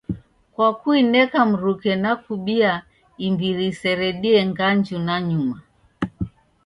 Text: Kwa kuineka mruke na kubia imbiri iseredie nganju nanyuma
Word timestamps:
Kwa 0.53 0.75
kuineka 0.81 1.39
mruke 1.51 1.91
na 2.03 2.11
kubia 2.23 2.71
imbiri 3.27 3.63
iseredie 3.71 4.39
nganju 4.49 4.97
nanyuma 5.05 5.57